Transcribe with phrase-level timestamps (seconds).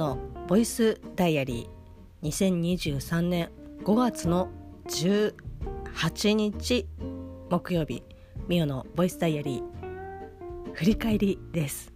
[0.00, 0.16] の
[0.48, 3.50] ボイスダイアリー2023年
[3.84, 4.48] 5月の
[4.86, 6.88] 18日
[7.50, 8.02] 木曜日
[8.48, 11.92] ミオのボイスダイアリー振り返りです。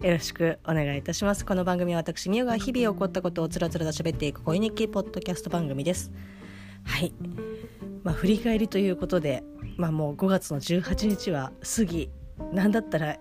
[0.00, 1.44] よろしくお願いいたします。
[1.44, 6.10] この番組は私ミオが日々起こったことをつらつらと喋っていく恋日記ポッドキャスト番組です。
[6.84, 7.12] はい。
[8.02, 9.44] まあ振り返りということで
[9.76, 12.08] まあもう5月の18日は過ぎ
[12.50, 13.18] なんだったら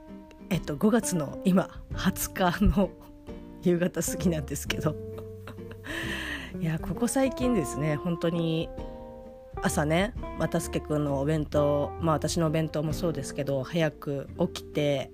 [0.49, 2.91] えっと5月の今20日の
[3.63, 4.95] 夕方過ぎなんですけど。
[6.59, 8.69] いやここ最近ですね本当に
[9.63, 15.11] 朝ね又助君のお弁当まあ私のお弁当もそうですけど早く起きて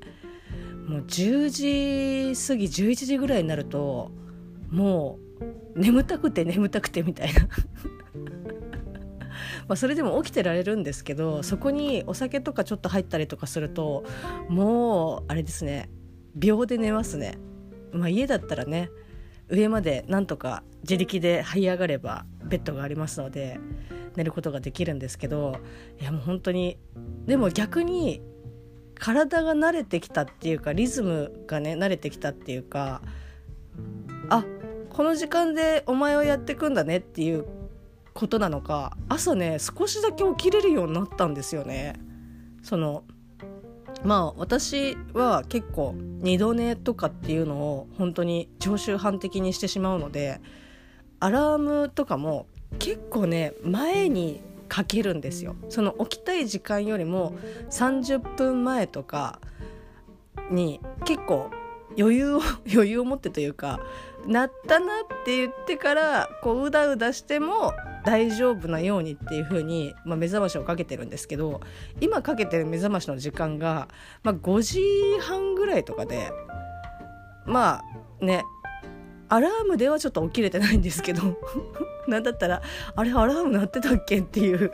[0.87, 1.49] もう10
[2.33, 4.11] 時過ぎ11時ぐらいになると
[4.70, 5.20] も
[5.75, 7.48] う眠たくて眠たくてみたいな。
[9.67, 14.05] まそれでも起きてられるんですけどそこにお酒とかちょっと入ったりとかすると
[14.48, 15.89] もうあれですね
[16.35, 17.37] 秒で寝ますね。
[17.91, 18.90] まあ、家だったらね
[19.49, 23.60] 上までなんとか自力で這い上がればベッドがありますので
[24.16, 25.57] 寝ることができるんですけど
[26.02, 26.77] いやもう本当に
[27.26, 28.21] でも逆に
[28.96, 33.02] 体が慣れてきたっていうかリズムがね慣れてきたっていうか
[34.29, 34.44] あ
[34.90, 37.46] この時間でお前はやってくんだねっていう
[38.13, 41.94] ことなのか朝ね少しだけ起きれるようになったんですよね。
[42.63, 43.04] その
[44.03, 50.39] まあ私は結構二度寝とかっていうのを本当に常習犯的にしてしまうので
[51.20, 52.48] アラームとかも
[52.79, 55.55] 結構ね前にかけるんですよ。
[55.70, 57.34] その起きたい時間よりも
[57.70, 59.39] 30分前とか
[60.51, 61.49] に結構
[61.98, 63.79] 余裕を 余裕を持ってというか
[64.25, 67.73] なったなって言ってからこううだうだしても
[68.08, 71.59] 大丈夫なようにっていう風に、まあ、目覚ましをかけてるんですけど
[72.00, 73.90] 今かけてる目覚ましの時間が、
[74.23, 74.79] まあ、5時
[75.19, 76.31] 半ぐらいとかで
[77.46, 77.84] ま
[78.22, 78.46] あね
[79.28, 81.38] アラームではちょっと起きれてないんですけど
[82.07, 82.62] なんだったら
[82.96, 84.72] あれアラーム鳴ってたっけっていう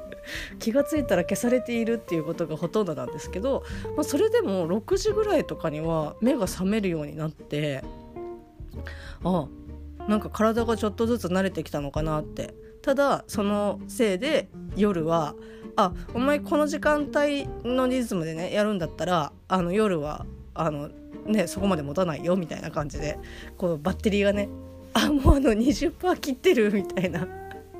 [0.60, 3.64] 気が付いたら消されているっていうことがほとんどなんですけど、
[3.96, 7.84] まあ、それでも6時ぐらいとかには目が覚めるようになって
[9.24, 9.48] あ
[10.08, 15.34] なんか体がちょっとずつ慣れてきたのかなってただそのせいで夜は
[15.76, 20.90] あお前この時間帯のリズムでねやるんだったらあの夜はあの
[21.26, 23.18] ねそこまで持たないよみたいな感じで
[23.58, 24.50] こうバッテリーがね
[24.94, 27.26] あもうあの20%切ってるみたいな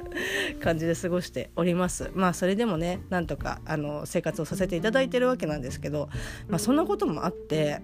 [0.64, 2.10] 感じで過ごしております。
[2.16, 6.10] まあそれでもねなんとかあの生活をさせていただいてるわけなんですけど、
[6.48, 7.82] まあ、そんなこともあって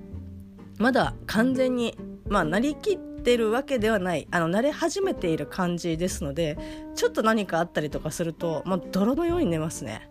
[0.78, 1.97] まだ完全に
[2.28, 4.28] まあなりきってるわけではない。
[4.31, 6.57] あの慣れ始めている感じですので
[6.96, 10.09] ちょっと何かあったりとかするともう泥のように寝ますね。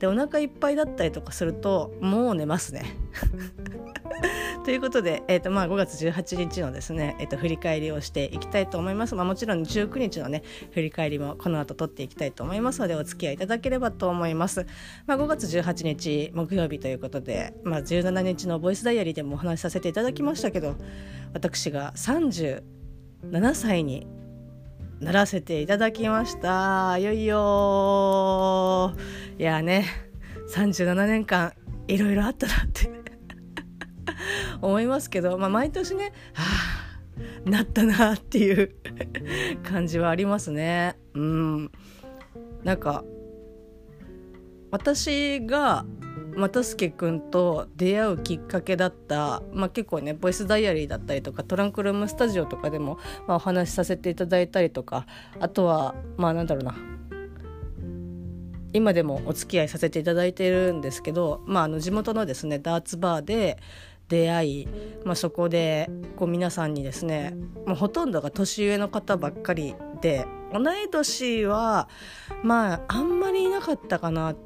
[0.00, 2.84] でお腹いっぱいだったりとかするともう寝ますね。
[4.64, 14.66] ということで、えーとまあ、5月18日のですね、えー、と振り返りをしていきたいと思います、まあ、もちろん19日のね振り返りもこの後撮っていきたいと思いますのでお付き合いいただければと思います、
[15.06, 20.76] まあ、5月18日木曜日ということで、まあ、17日のボイスダイアリーでもお話しさせていただきましたけど
[21.32, 22.62] 私が37
[23.54, 24.06] 歳に
[25.00, 26.98] ならせていただきました。
[26.98, 28.94] いよいよ。
[29.38, 29.86] いやね
[30.54, 31.54] 37年間
[31.88, 32.90] いろいろあったなって。
[34.60, 36.44] 思いますけど、まあ、毎年ねは
[37.46, 38.74] あなったなっていう
[39.64, 40.98] 感じはありますね。
[41.14, 41.70] うん。
[42.62, 43.02] なんか
[44.70, 45.86] 私が
[46.36, 55.06] 又助君と出会うきっかけだった、まあ、結構ねボイスダイアリーだったりとかトランクルームスタジオとかでも、まあ、お話しさせていただいたりとか
[55.40, 56.74] あとはまあなんだろうな。
[58.72, 63.58] 今でもお付き合いさせていただいているんですけど、まあ、あの地元のですねダーツバーで
[64.08, 64.68] 出会い、
[65.04, 67.34] まあ、そこでこう皆さんにですね
[67.66, 71.88] もうほとんどが年上の方ばっかりで同い年は
[72.44, 74.36] まああんまりいなかったかな。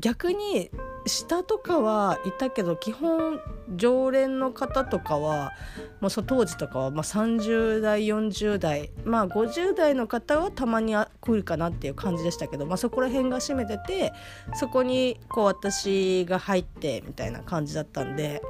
[0.00, 0.70] 逆に
[1.08, 3.40] 下とかはいたけど基本
[3.76, 5.52] 常連の方とかは
[6.00, 14.12] もうそ当時とかはまあ30代40代まあ50代の方はたまに来るかなっていう感じでしたけど、まあ、そこら辺が占めてて
[14.54, 18.42] そこにこう私が入ってみたいな感じだったんで。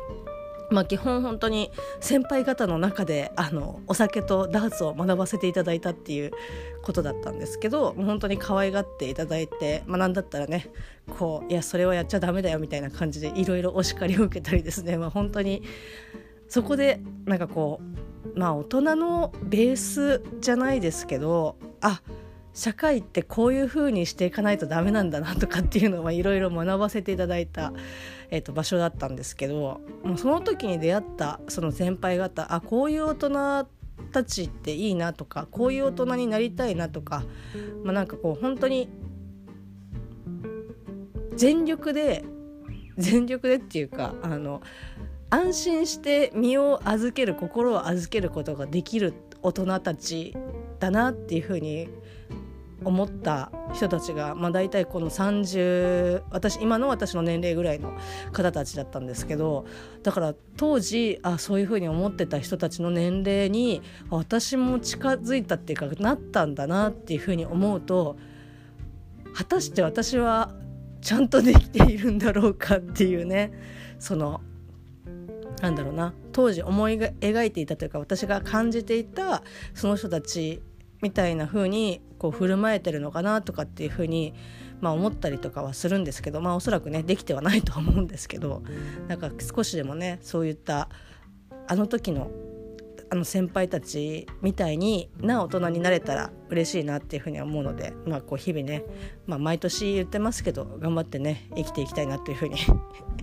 [0.70, 1.70] まあ、基本本当に
[2.00, 6.32] 先輩方の中であのお酒とダーツを学ばせていただいたっていう
[6.82, 10.68] ことだったんですけど本当に可愛がっていただいて、まあ、なんだったらね
[11.18, 15.62] こういやそれはやっちゃダメだよみたいな感じでいろいろお叱りを受けたりですね、まあ、本当に
[16.48, 17.80] そこでなんかこ
[18.34, 22.14] うまあ大人のベースじゃないですけどあっ
[22.58, 27.72] 社会ってこういう風にしていかないとダメなんだなとかっていうのはいろいろ学ばせていただいた、
[28.31, 33.69] えー、と場所だったんですけどもうその時に出会ったその先輩方あこういう大人
[34.10, 37.22] たちっていいなとかこういう大人になりたいなとか、
[37.84, 38.88] まあ、なんかこう本当に
[41.37, 42.25] 全力で
[42.96, 44.62] 全力でっていうかあの
[45.31, 50.34] 安心して身を預ける心を預けることができる大人たち
[50.81, 51.88] だなっていうふうに
[52.84, 57.92] 思った人たちが、まあ、大体この30私今の私の年齢ぐらいの
[58.32, 59.66] 方たちだったんですけど
[60.02, 68.16] だから当時あそういうふうに思ってた人たちの年齢に私も近づいたっていうかなったんだなっていうふうに思うと
[69.34, 70.54] 果たして私は
[71.00, 73.52] ちゃんとできているんだろうかっていうね
[73.98, 74.40] その
[75.60, 79.42] なんだろうな当時思い描いていたというか私が感じていた
[79.75, 80.62] その人たち
[81.00, 84.34] みたいな風にこう振る舞えてるのかなとかっていう風に
[84.80, 88.62] まあ思ったりとかはするんですけどまあおそらくねできてはないとは思うんですけど
[89.06, 90.88] なんか少しでもねそういった
[91.66, 92.30] あの時の
[93.10, 98.84] あの先輩たちみたいにな大人になれたら嬉しいなっていうふうには思うので、まあ、こう日々ね、
[99.26, 102.58] まあ、毎年言ってますけど頑張ってね生きていきたいなっていうふうに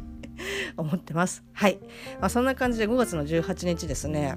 [0.78, 1.44] 思ってます。
[1.54, 1.78] はい、
[2.20, 4.36] まあ、そんな感じで5月の18日ですね、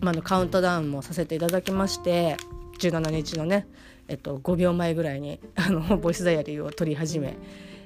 [0.00, 2.36] まあ、のカウントダウンもさせていただきまして
[2.78, 3.66] 17日のね、
[4.08, 7.36] えっと、5秒前ぐらいにあのボイスダイアリーを撮り始め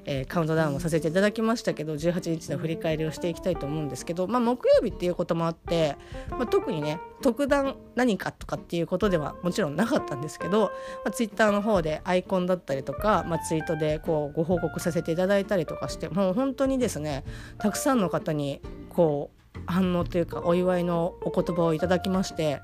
[0.07, 5.97] えー、カウントダウンをさせていただきましたけど18日の振り返りをしていきたいと思うんですけど、まあ、木曜日っていうこともあって、
[6.29, 10.71] まあ、特にね特段何かとかっていうことではもちろんなかったんですけど、
[11.03, 17.25] まあ、ツイッターの方でアイコンだったりとか、まあ、ツイートでこうご報告させていただいたりとかしてもう本当にですね
[17.57, 22.61] たくさんの方にこう反応というかお祝いのお言葉をいただきまして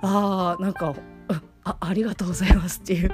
[0.00, 0.94] あーなんか
[1.68, 3.10] あありがとうございますっていう。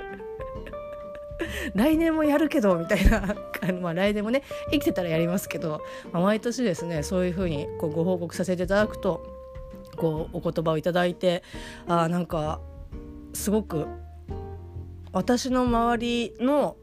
[1.75, 3.35] 来年もやるけどみたいな
[3.83, 9.27] まあ来年もね生きてたらやりますけど、まあ、毎年ですねそういうふうにこうご報告させていただくと
[9.97, 11.43] こうお言葉をいただいて
[11.89, 12.61] あなんか
[13.33, 13.87] すごく
[15.13, 16.77] 私の周りの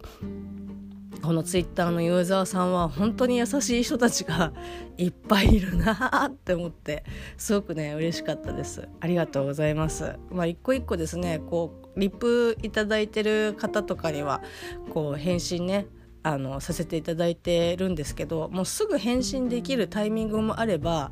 [1.21, 4.53] このツイッターのユーザーさんは本当に優しい人たちが
[4.97, 7.03] いっぱいいるなって思って
[7.37, 8.87] すごくね嬉しかったです。
[8.99, 10.17] ありがとうございます。
[10.31, 14.41] まあ一個一個ですねこうリップいただいてる方とかには
[14.93, 15.87] こう返信ね
[16.23, 21.11] あのさせていただいてるんですけどもうすぐ返信できるタイミングもあれば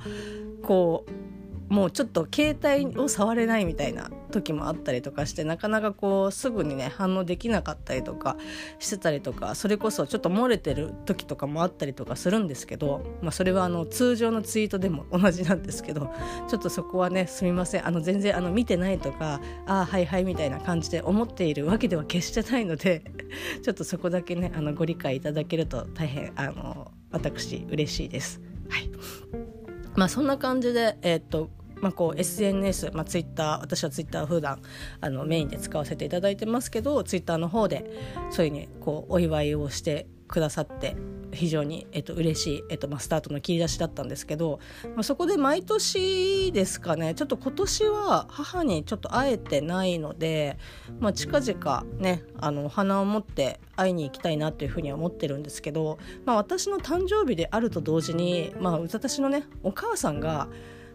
[0.64, 1.39] こう
[1.70, 8.38] もうちょっと携帯を触れないみたいな時もあったりとかしてなかなかこうすぐにね反応できなかったりとか
[8.80, 16.12] してたりとかそれこそちょっと漏れてる時とかもあったりとかするんですけど、まあ、それはあの通常のツイートでも同じなんですけど
[16.48, 23.04] ちょっとそこはねすみませんあの全然あの見てないとかああはいはいみたいな感じで思っているわけでは決してないので
[23.62, 28.42] ちょっとそこだけねあのご理解いただけると大変あの私嬉しいです。
[28.70, 28.90] はい
[29.96, 31.50] まあそんな感じで、えー、っと
[31.82, 34.62] まあ、こう SNS、まあ、ツイッター私はツイッター普段
[35.02, 37.90] あのメインで使わせていただいてますけどツイッターの方で
[38.32, 40.96] そういうふうにこうお祝いをしてくださって
[41.32, 44.60] 非常に、えっと、嬉しい、えっとまあ、スタートの切り出しだったんですけど、
[44.96, 50.58] まあ、そこで毎年ですかねちょっと今年は母にちょっと会えてないので、
[51.00, 60.48] まあ、近々ねあのお花を持って会いに行きたいなというふうには思ってるんですけど、まあ、私の誕生日であると同時に、まあ、私のねお母さんが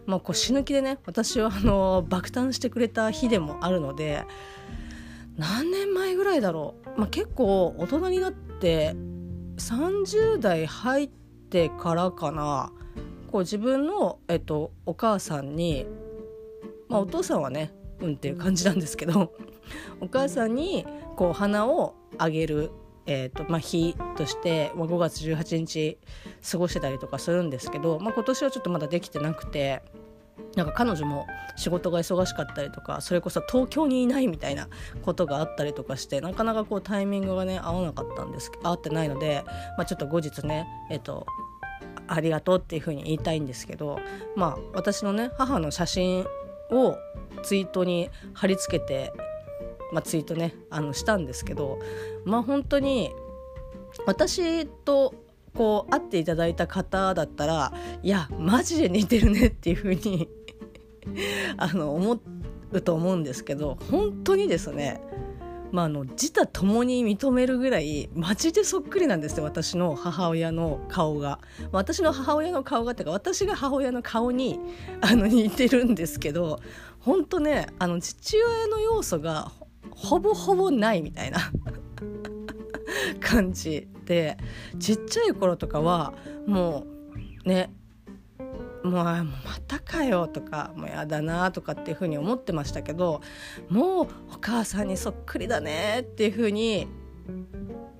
[0.05, 4.23] まあ、こう死ぬ気でね私をあの爆誕してくれた日でもあるので
[5.37, 8.95] 何年前ぐらいだろう、まあ、結構大人になって
[9.57, 11.09] 30代入っ
[11.49, 12.71] てからかな。
[13.31, 15.85] こう自分の、えっと、お母さんに、
[16.87, 19.33] まあ、お父さんはねうんっていう感じなんですけど
[19.99, 20.85] お母さんに
[21.17, 22.71] こう花をあげる
[23.07, 25.97] えーとまあ、日として、まあ、5月18日
[26.51, 29.83] 過ごしてたりとかするんですけど、まあ、今年はちょっとまだできてなくて
[30.55, 34.67] なんか彼女も仕事が忙しかったりとかそれこそ東京にいないみたいな
[35.03, 39.43] ことがあったりとかしてなかなかこうタイミングがね合わなかったんです合ってないので、
[39.77, 41.25] まあ、ちょっと後日ねえっ、と
[42.07, 43.99] ありがとうっていうふうに言いたいんですけど
[44.35, 46.25] まあ私のね母の写真
[46.71, 46.97] を
[47.43, 49.13] ツイートに貼り付けて
[49.91, 51.79] まあ、ツイートねあのしたんですけど
[52.25, 53.11] まあ本当に
[54.05, 55.13] 私と
[55.53, 57.73] こう会っていただいた方だったら
[58.03, 60.27] いやマジで似てるねっていうふうに
[61.57, 62.19] あの思
[62.71, 65.01] うと思うんですけど本当にですね
[65.71, 71.39] まあ、あの自他ともに認めるぐらいマジでそっくりなんですよ私の母親の顔が。
[71.73, 74.57] 私の母親の顔がっていうか私が母親の顔に
[75.01, 76.61] あの似てるんですけど
[76.99, 79.51] 本当ねあの父親の要素が
[79.91, 81.39] ほぼほぼないみたいな。
[83.19, 84.37] 感じで
[84.79, 86.13] ちっちゃい頃とかは
[86.47, 86.85] も
[87.45, 87.71] うね
[88.83, 89.25] もうま
[89.67, 93.21] たかよとかもうやだなとかっていうふうに思ってましたけど
[93.69, 96.87] もうお母さんにそっくりだねっていうふうに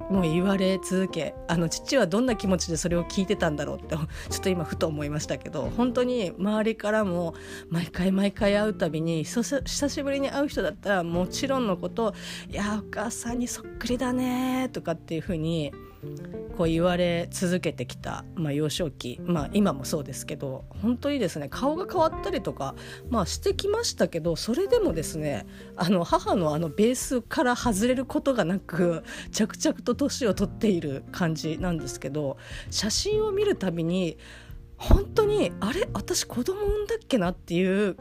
[0.10, 3.96] もう言われ続けあの父はどんな気持ちでそれを聞いてたんだろうって
[4.30, 7.34] ちょっと今ふと思いましたけど本当に周りからも
[7.70, 12.14] 毎回毎回会うたびに久しぶりに会う人だったらもちろんのこと
[12.50, 15.72] 「いやお母さんにそっくりだね」とかっていうふうに
[16.58, 22.76] こう言われ続けてきた、まあ、幼少期、まあ、今もそうですけど本当にですね顔が変わったりとか、
[23.10, 25.46] まあ、してきましたけどそれでもですね
[25.76, 32.38] あの母のあのベースから外れることがなく着々と年を取っている感じなんですけど
[32.72, 34.18] 写真を見るたびに
[34.78, 37.98] 本当にあれ私子供産んだっけなっていう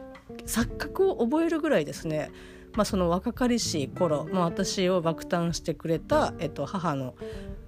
[0.47, 2.31] 錯覚を覚えるぐらいですね。
[2.75, 7.15] まあ、その若かりしい頃、まあ、私を爆誕してくれた、えっと、母の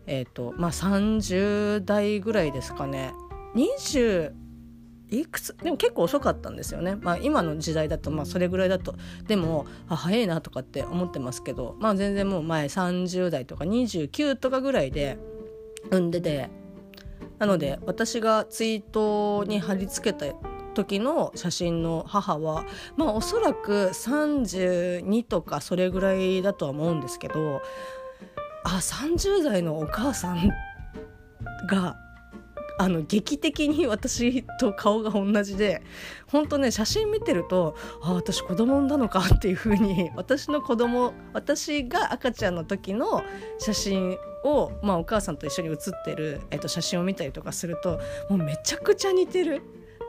[0.07, 3.13] えーとまあ、30代ぐらいですかね。
[3.55, 4.33] 20
[5.09, 8.97] いくつでも結構遅かったんですよね、まあ、今の時代だとまあそれぐらいだと。
[9.29, 15.19] でも早いなとかって思ってますけど、まあ、全然もう前30代とか29とかぐらいで
[15.91, 16.51] 産んでて
[17.39, 20.27] なので私がツイートに貼り付けた
[20.75, 27.63] 時の写真の母はまあおそらく32とかそれぐらいだとは思うんですけど
[28.67, 30.51] あ30代のお母さん
[31.69, 31.97] が
[32.79, 35.83] あの劇的に私と顔が同じで
[36.27, 43.23] 本当ね写真見てるとあ私子供産んだのかっていう風に私の子供私が赤ちゃんの時の
[43.59, 49.63] 写真を、まあ、お母さんと一緒に写ってる、えっと、写真を見たりとかするともうめちゃくちゃ似てる。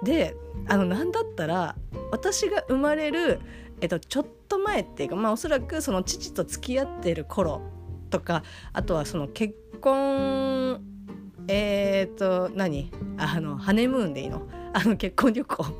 [0.03, 0.35] で
[0.67, 1.75] あのなんだったら
[2.11, 3.39] 私が生まれる、
[3.81, 7.61] えっと、ちょっと前っていうか、まあ、おそらくその父と付き合ってる頃
[8.09, 10.81] とかあとはその結婚
[11.47, 12.91] えっ、ー、と何？
[13.17, 14.47] あのハネムーンでいいの？
[14.73, 15.63] あの結婚旅行。
[15.65, 15.71] ちょ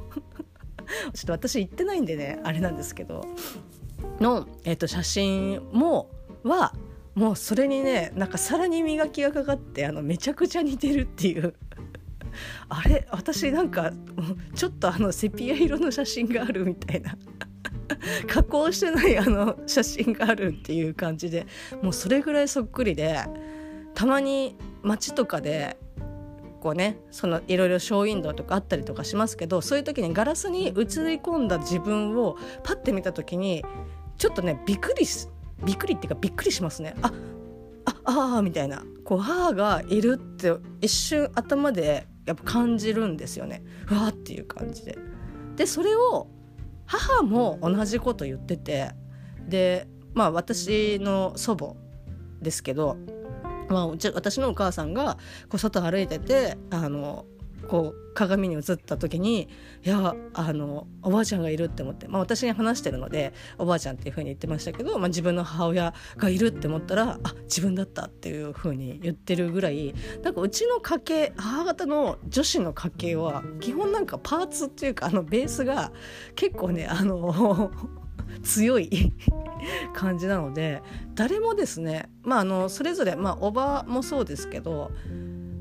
[1.24, 3.26] っと私行ってないんでねあれなんですけど。
[4.20, 6.10] の、えーと、写真も
[6.44, 6.74] は
[7.16, 11.54] もうそれにねなんかさらに磨きがかかってあのめちゃくちゃ似てるっていう。
[12.70, 13.08] あれ？
[13.12, 13.92] 私なんか
[14.56, 17.18] ちょっとあのセピア色の写真があるみたいな。
[18.28, 21.48] 加工してないあの写真があるっていう感じで
[21.82, 23.20] もうそれぐらいそっくりで
[23.94, 25.78] たまに街とかで
[26.62, 30.74] こうねそのいろいろショーウィンドウとかあったりとかしますけどそういう時にガラスに映り
[31.20, 33.64] 込んだ自分をパッて見た時に
[34.18, 35.32] ちょっとねびっくりす
[35.64, 36.96] びっくりっていうかびっくりしますね。
[37.02, 37.12] あ
[38.06, 44.98] ああみたいなこう母がいるって一瞬頭でやっぱ感じるんですよねわーっていう感じで。
[45.56, 46.28] でそれを
[46.88, 48.92] 母も同じこと言ってて
[49.48, 51.76] でまあ私の祖母
[52.42, 52.98] ですけど、
[53.70, 55.16] まあ、私のお母さんが
[55.50, 57.26] こう外歩いててあの
[57.68, 59.48] こう鏡に映った時に
[59.84, 69.94] いやあのおばあちゃんがいるって思って、まあ、私に話してるのでおばあちゃんっていうふうに言ってましたけど、まあ、自分の母親がいるって思ったらあ自分だったっていうふうに言ってるぐらい
[70.24, 75.92] なんかうちの家系母方の女子の家系は基本なんかパーツっていうかあのベースが
[76.36, 77.72] 結構ねあの
[78.44, 79.14] 強い
[79.94, 80.82] 感じなので
[81.14, 84.92] 誰もですねまああのそれぞれまあおばもそうですけど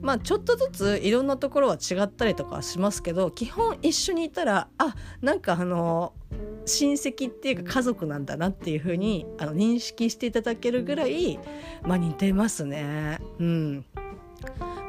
[0.07, 6.13] まあちょっとずついろんなところは違ったりとかしますけど基本一緒にいたらあなんかあの
[6.65, 11.41] 親戚っていうか家族なんだなっていうふうにあの認識していただけるぐらい、
[11.83, 13.19] まあ、似てますね。
[13.41, 13.85] うん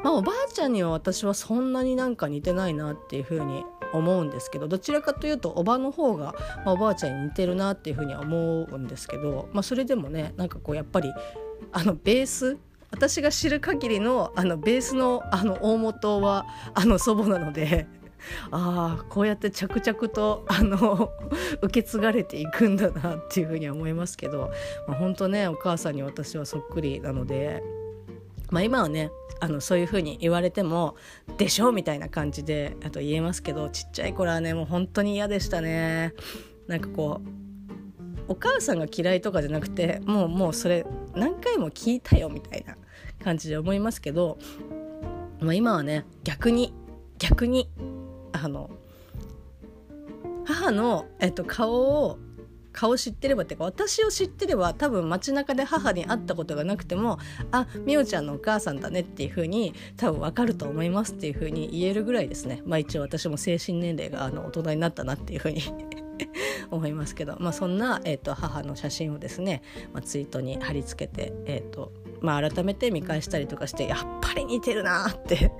[0.04, 11.12] まあ、おばあちゃんには私はそんなになんか似てないなっていうふうに思うんですけどどちらかというとおばの方が、まあ、おばあちゃんに似てるなっていうふうには思うんですけど、まあ、それでもねなんかこうやっぱり
[11.72, 12.58] あのベース
[12.90, 17.86] 私が知る限りのあのベースのあの大元はあの祖母なので
[18.50, 21.10] ああこうやって着々とあの
[21.62, 24.50] 受け継がれていくんだなっていうふうには思いますけど、
[24.86, 27.62] まあ、本当ねお母さんに私はそっくりなので、
[28.50, 30.96] まあ、今はねあのそういうふうに言われても
[31.38, 36.14] 「でしょ?」みたいな感じであと言えますけどちっちゃい頃はねもう本当に嫌でしたね。
[36.66, 37.47] なんかこう
[38.28, 42.76] お母さんが嫌いとかじゃなくてもうもうそれ何回も聞いたよみたいな
[43.24, 44.38] 感じで思いますけど、
[45.40, 46.74] まあ、今はね逆に
[47.18, 47.68] 逆に
[48.32, 48.70] あの
[50.44, 52.18] 母の、えっと、顔を
[52.72, 57.18] 顔知ってればっていうか私を知ってれば多分街中で母に会ったことがなくても
[57.50, 62.62] あみおちゃんのお母さんだねっていう風に多分わかると思いますっていう風に言えるぐらいですね。
[62.64, 65.62] まあ一応私も精神年齢があの大人になったなっていう風に。
[66.70, 75.52] 思いますけど、まあ、そんな、えーと、母の写真をですね、まあ、ツイートに貼り付けて、えーとまあ、改めて見返したりとかしてやっぱり似てるなって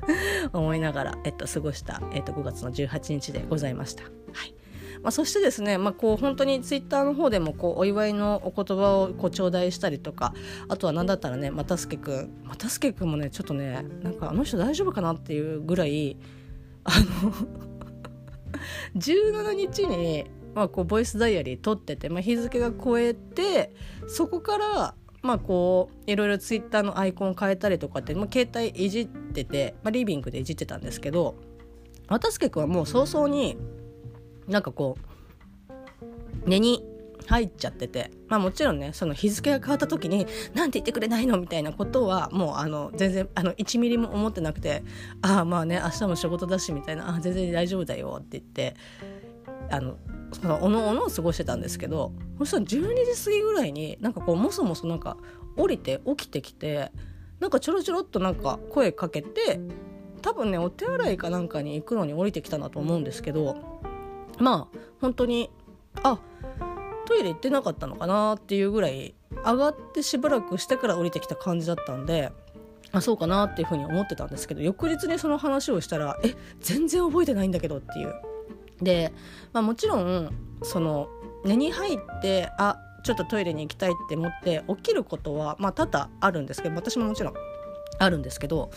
[0.52, 4.04] 思いながら、えっと、過ごした、えっと、5月の18日でございました。
[4.04, 4.08] は
[4.44, 4.54] い
[5.02, 10.34] まあ、そしてですね、まあ、こう本当にツイッターの方でもこうお祝いのお言葉をこう頂戴したりとか
[10.68, 16.16] あとは何だったらね又助君又助君もねちょっとねなんかあの人大丈夫かなっていうぐらい
[16.84, 16.90] あ
[17.22, 17.75] の
[18.96, 23.74] 17日に、まあ、こうボイスダイアリー撮ってて、まあ、日付が超えて
[24.08, 31.34] そこからまあこういろいろツイッターのアイコン変えたりとかって、まあ、携帯いじってて、まあ、リビングでいじってたんですけど
[32.08, 33.56] 渡助君はもう早々に
[34.46, 36.84] なんかこう寝に
[37.26, 44.82] 入っちゃっててまあもちろんねその日付が変わった時に「なんて言ってくれないの?」みたいなことはもうあの全然あの1ミリも思ってなくて
[45.22, 48.74] 「ああまあね明日も仕事だし」みたいな「あ全然大丈夫だよ」って言って
[49.70, 49.96] あの
[50.32, 55.16] そのおのおのを過ごしてたんですけどそしたら12時過ぎぐらいになんかこうもそもそなんか
[55.56, 56.90] 降りて起きてきて
[57.40, 59.60] なんかちょろちょろっとなんか声かけて
[60.22, 63.56] 多分ねお手洗いかなんかに行くのに降りてきたんだと思うんですけど
[64.38, 65.50] まあ本当に
[66.02, 66.18] あ
[67.06, 72.32] トイレ行ってなかったのかなっていうぐらい上がってしばらくしてから降りてきた感じだったんで
[72.92, 78.14] あそうかなっていうふうに思ってたんですけど翌日にその話をしたら「え全然覚えてないんだけど」っていう。
[78.82, 79.12] で、
[79.54, 80.30] まあ、もちろん
[80.62, 81.08] その
[81.44, 87.34] 寝に入ってあちょっとトイレに行きたいって思って起きることは、まあ、多々あるんですけど私ももちろん
[87.98, 88.70] あるんですけど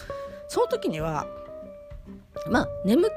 [0.48, 1.28] その時には
[2.50, 3.10] まあ眠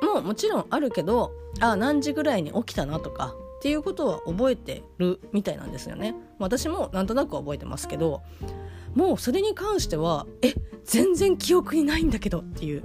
[0.00, 6.14] 気ももちろんあるけどあ何時ぐらいに起きたなとかっていうことは覚えてるみたいなんですよね。
[6.38, 8.22] 私もなんとなく覚えてますけど
[8.94, 12.82] もうそれに関してはえ全然記憶にないんだけどっていう。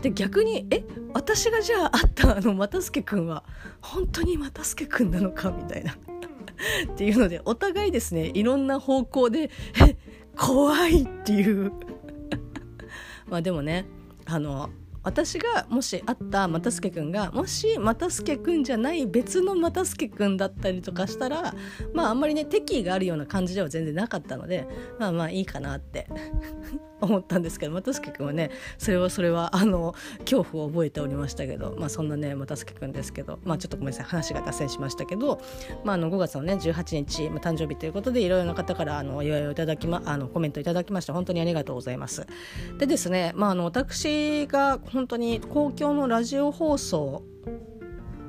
[0.00, 3.44] で逆にえ私がじゃあ会ったあの又助君は
[3.80, 5.92] 本当に又助君なのかみたいな。
[5.92, 9.50] っていうのでお互いですねいろんな方向で
[9.84, 9.96] え
[10.36, 11.72] 怖いっていう。
[13.28, 13.86] まあでもね
[14.26, 14.70] あの
[15.02, 21.54] 私がもし会った又助君がもし又助君じゃない別の又助君だったりとかしたら
[21.92, 24.66] まああんまりね敵意があるような感じでは全然なかったので
[24.98, 26.06] まあまあいいかなって
[27.00, 35.40] 思ったんですけど又助君はねそれはそれはあの恐怖を覚えておりましたけどまあそんなね又助君ですけどまあちょっとごめんなさい話が脱線しましたけど、
[35.84, 42.24] まあ、あの5月のね18日、まあ、誕生日ということでいろいろな方からあのお祝いをいただきまあのコメントいただきまして本当にありがとうございます。
[42.78, 47.22] でですね、まあ、あの私が本当に公共のラジオ放送。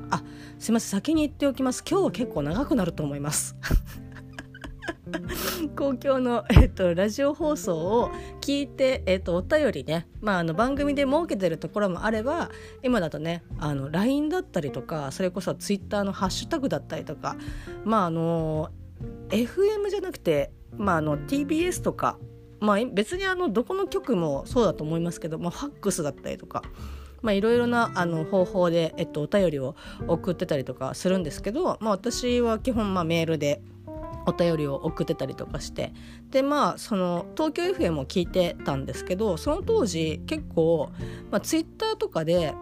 [0.09, 0.23] あ
[0.59, 1.83] すいません先に言っておきます。
[1.89, 3.55] 今日は結構長くなると思います。
[5.75, 12.49] 公共の、えっと、ラジオ放送を聞いて、えっと、お便りね、まあ、あの番組で設けてるところもあれば
[12.81, 17.35] 今だとねあの LINE だったりとかそれこそ Twitter のハッシュタグだったりとか
[17.83, 18.69] まああの
[19.29, 22.17] FM じゃなくて、まあ、あの TBS とか、
[22.63, 26.63] まあ、別にあのどこの局もそうだと思いますけど、まあ、ファックスだったりとか。
[27.21, 29.77] まあ、いろいろなあの方法で、えっと、お便りを
[30.09, 33.61] 送ってたりとかするんですけど、まあ、私は基本まあメールで
[34.25, 35.93] お便りを送ってたりとかして
[36.31, 40.89] でまあその東京 FM を聞いてたんですけどその当時結構、
[41.31, 42.53] まあ、ツイッターとかで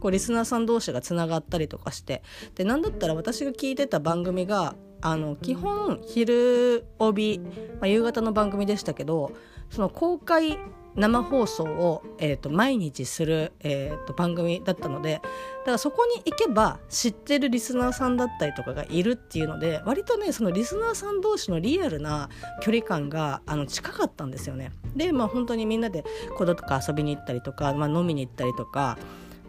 [0.00, 2.22] こうリスナーさん同士がつながったりとかして
[2.54, 7.46] でなんだったら私が聞いてた番組があの基本昼帯、ま
[7.82, 9.32] あ、夕方の番組でしたけど
[9.70, 10.58] その公開
[10.96, 22.28] 生放送を、えーと、毎日する、えーと、番組だったのでだからそこに行けば知ってるリスナーさんだったりとかがいるっていうので割とねそのリスナーさん同士のリアルな
[22.60, 24.72] 距離感があの近かったんですよね。
[24.96, 26.04] でまあ本当にみんなで
[26.36, 28.98] 子供とか遊びに行ったりとか、まあ、飲みに行ったりとか、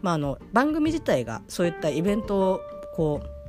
[0.00, 2.60] まあ、あの番組自体がそういったイベントを
[2.94, 3.41] こう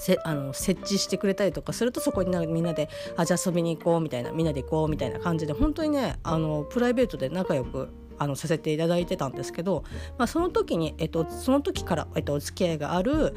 [0.00, 9.84] せあの設置してくれたりとかするとそこにみんなであじゃあ遊びに行こうみたいなみんなで行こうみたいな感じで本当にねあのプライベートで仲良くあのさせていただいてたんですけど、
[10.18, 13.34] まあ、その時に、えっと、その時から、えっと、お付き合いがある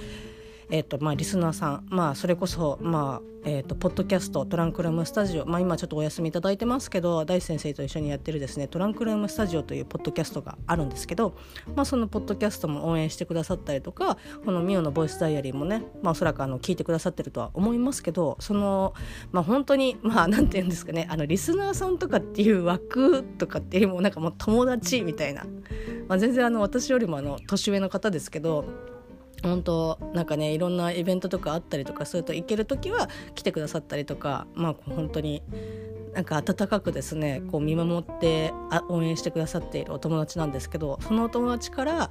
[0.70, 11.36] えーとまあ、リスナーさん、まあ、それこそ、まあえーと、ポッドキャストトランクルームスタジオ、まあ、今ちょっとお休みいただいてますけど大地先生と一緒にやってるですねトランクルームスタジオというポッドキャストがあるんですけど、
[11.76, 18.94] まあ、そのポッドキャストも応援してくださったりとかこのミオのボイスダイアリーもね、まあ、おそらくあの聞いてくださってるとは思いますけどその、
[19.32, 25.44] まあ、本当にまあなんて言うんですかねあのリスナーさんとかっていう枠とかっていうよりもなんかもう友達みたいな、
[26.08, 28.93] まあ、全然あの私よりもあの年上の方ですけど
[29.44, 35.44] 本当なんかねいろんなイベントとかあったりとかすると行ける時は来てくださったりとかまあ本当に
[36.14, 42.10] なんか温かくですねこう見守ってあ応援してくださっているお友達なんですけどそのお友達から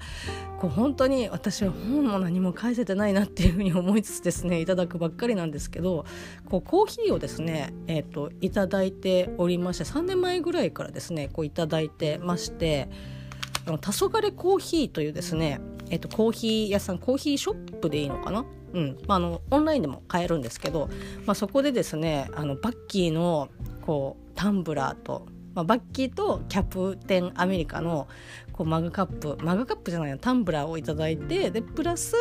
[0.58, 6.04] こう本当に私は本も何も返せてないなっていうふうに思いつつですねいただくばっかりなんですけど
[6.48, 12.88] こうコーヒーをですね、えーと、いただいておりまして3年前ぐらいからですねこういただいてまして
[13.66, 15.60] 「黄昏コーヒー」というですね、
[15.92, 18.46] えーとコーヒー屋さんコーヒーショップでいいのかな？
[18.72, 18.98] うん。
[19.06, 20.88] まあ、あのオンラインでも買えるんですけど、
[21.26, 23.50] まあ、そこでですねあのバッキーの
[23.82, 28.08] こうタンブラーと、まあ、バッキーとキャプテンアメリカの
[28.52, 32.16] こうマグカップマグカップじゃないのタンブラーを頂いてでプラス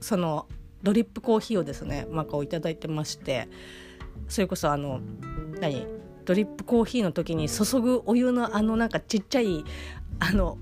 [0.00, 0.46] その
[0.82, 3.50] ドリップコーヒーをですね、まあ、こう頂いてまして
[4.28, 5.00] それこそあの
[5.60, 5.86] 何？
[6.24, 9.64] ドリップコーヒーの時に注ぐお湯のあのなんかちっちゃい
[10.20, 10.58] あの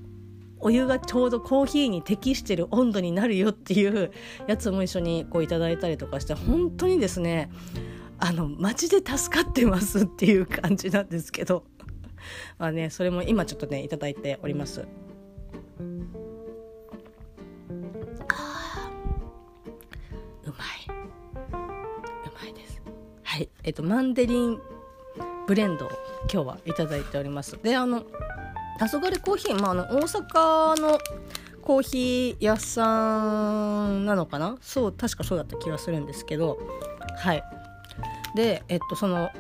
[0.60, 4.10] お湯がちょうどコーヒーに適してる温度になるよっていう
[4.46, 7.50] やつも一緒にこういただいたりとかして本当にですね
[8.18, 11.64] あのマジで助かってますっていう感じなんですけど。
[12.58, 14.86] まあねそれも今ちょっとね頂いております。
[18.28, 18.90] あ
[20.44, 20.54] うまい。
[20.88, 21.52] う
[22.42, 22.82] まいです。
[23.22, 23.48] はい。
[23.62, 24.58] えっとマンデリン
[25.46, 25.90] ブレンドを
[26.32, 27.58] 今日はいただいております。
[27.62, 28.04] であの
[28.78, 30.98] 黄昏コーヒー、まあ、あの大阪の
[31.62, 36.58] コーヒー屋さんなのかなそう確かそうだった気がするんですけど
[37.18, 37.42] はい
[38.34, 39.30] でえっとその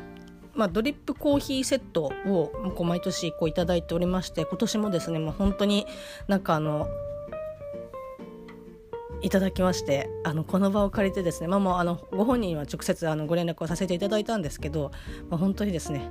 [0.54, 5.86] まあ、ドリップコーヒーセットをこう毎年こういただいておりまして今年もですねもう本当に
[6.26, 6.88] なんかあの
[9.22, 14.90] いただきましてあのこの場を借りてですね、まあ、もうあのご本人には直接あのご連絡をさせていただいたんですけど、
[15.28, 16.10] まあ、本当にですね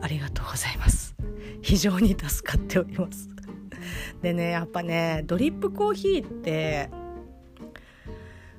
[0.00, 1.14] ありがとうございます。
[1.62, 3.28] 非常に助かっております。
[4.22, 6.90] でねやっぱねドリップコーヒーって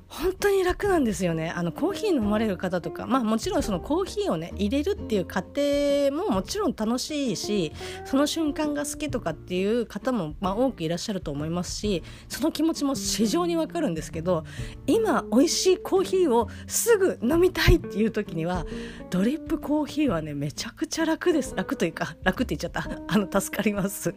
[0.10, 1.52] 本当に楽なんですよね。
[1.52, 7.74] あのコーヒー飲まれる方とかまあもちろんそのコーヒーをね入れるっていう過程ももちろん楽しいし
[8.06, 14.46] その瞬間が好きとかっていう方もまあ多くいらっしゃると思いますしその気持ちも非常にわかるんですけど
[14.86, 18.66] 今美味しいコーヒーをすぐ飲みたいっていう時には
[19.10, 21.54] ドリップコーヒーはねめちゃくちゃ楽です。
[21.56, 22.90] 楽というか楽って言っちゃった。
[23.08, 24.14] あの助かります。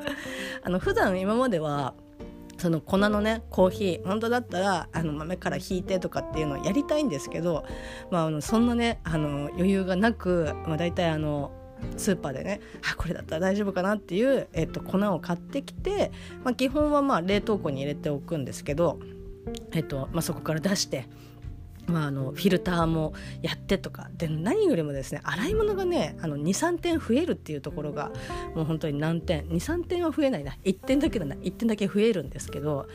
[0.62, 1.94] あの普段今までは
[2.62, 7.64] その粉のねコーヒー本当だったらあの豆からひいてとかっていうのをやりたいんですけど、
[8.12, 11.50] まあ、あのそんなねあの余裕がなく、まあ、大体あの
[11.96, 16.12] スーパーでねあこれだったら大丈夫かなっていう、えっと、粉を買ってきて、
[16.44, 19.00] まあ、基本はまあ冷凍庫に入れておくんですけど、
[19.72, 21.08] えっとまあ、そこから出して
[21.86, 28.12] まあ、あのフィルターもやってとかで何よりもですね洗い物がね23点増えるっていうところが
[28.54, 32.86] もう本当に難点23点は増えないな1点だけだな1点だけ増えるんですけど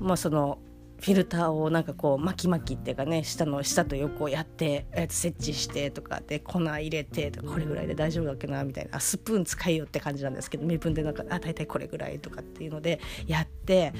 [0.00, 0.58] まあその
[1.02, 9.00] フィルターをなんかこう巻き巻きっていうかね下の下と横をやって、えー、設置してとかで粉入れてとかこれぐらいで大丈夫だっけなみたいな。
[9.00, 13.92] スプーン使いよって感じなんですけど目分でなんかあ大体これぐらいとかっていうのでやって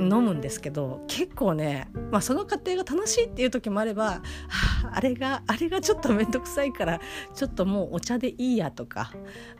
[0.00, 4.22] 飲むんですけど結構ね、まあ、その過程が楽しいっていう時もあれば、は
[4.86, 7.00] あ、あれがあれがちょっと面倒くさいから
[7.34, 9.12] ちょっともうお茶でいいやとか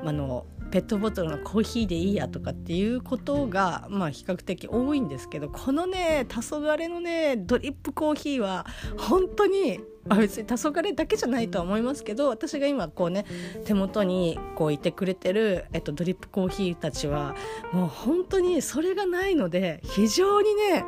[0.04, 8.66] あのペットボトルのコーヒーでいいやとかっていうことが、まあ、比較的多いんですけどこのね黄昏のねドリップコーヒーは
[8.98, 13.24] 本当に、あ、別に黄昏だけじゃないとは思いますけど私が今こうね
[13.64, 17.34] 手元にこういてくれてる、えっと、ドリップコーヒーたちは
[17.72, 20.84] もう本当にそれがないので非常にね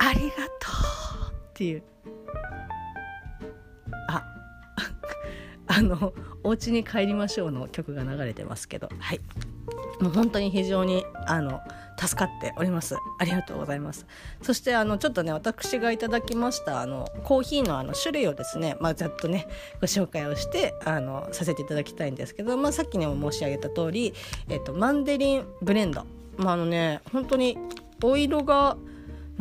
[0.00, 0.70] ありがと
[1.28, 1.82] うっていう。
[4.08, 4.24] あ
[5.68, 6.12] あの
[6.44, 9.20] 「お家に帰りましょう」の曲が流れてますけどはい。
[10.00, 11.60] もう本当に非常にあの
[11.96, 12.96] 助かっております。
[13.18, 14.06] ありがとうございます。
[14.42, 19.46] そしてあのちょっとね私がいただきましたあのコーヒーのあの種類をですねまあざっとね
[19.80, 24.12] ご紹介をしてあのさせていただきたいんですけど、まあ、さっきにも申し上げた通り、
[24.48, 26.04] えっと、マンデリンブレンド。
[26.36, 27.56] まああのね本当に
[28.02, 28.76] お色が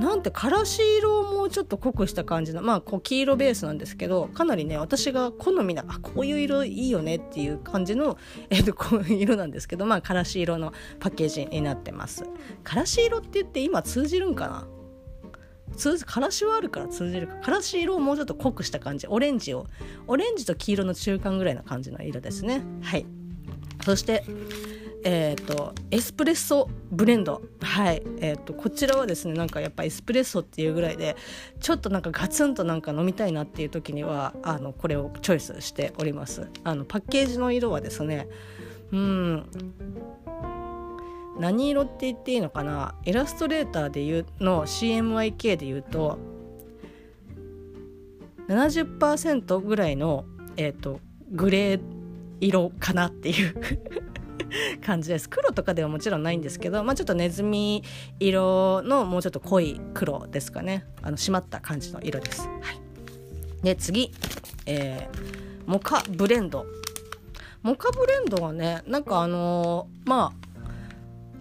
[0.02, 8.18] なんてからし色をもうちょっと濃くした感じのまあこう黄色ベースなんですけどかなりね私が好みなあこういう色いいよねっていう感じの、
[8.50, 12.26] えー、と こういう色なんですけどまあからし色のパッケージになってます。
[12.64, 14.68] からし色って言って今通じるんかな？
[15.78, 17.36] 通じからしはあるから通じるか。
[17.36, 19.06] からし色をもうちょっと濃くした感じ。
[19.08, 19.68] オレンジを。
[20.08, 22.64] オレンジと黄色の中間ぐらいな感じの色ですね。
[22.82, 23.06] はい。
[23.86, 24.24] そして
[25.04, 27.42] えーと、エスプレッソブレンド。
[27.60, 31.16] はい、えーと、こちらはですねなんかやっぱエスプレッソっていうぐらいで
[31.60, 36.50] ちょっとなんかガツンとなんか飲みたいなっていう時にはあのこれをチョイスしております。
[36.64, 38.28] あのパッケージの色はですね
[38.92, 39.46] うん。
[41.40, 42.94] 何色って言っていいのかな？
[43.04, 46.20] イラストレーターで言うの CMYK で言うと
[48.48, 50.26] 70%ぐらいの、
[50.58, 51.00] えーと、
[51.32, 51.82] グレー
[52.42, 53.56] 色かなっていう。
[54.86, 55.30] 感じです。
[55.30, 57.84] 黒とかではもちろんないんですけど、まあ、ちょっとネズミ
[58.20, 60.86] 色のもうちょっと濃い黒ですかね。
[61.02, 62.48] あの締まった感じの色です、は
[63.62, 64.12] い、で次、
[64.66, 66.66] えー、モカブレンド。
[67.64, 70.70] モカブレンドはねなんかあのー、まあ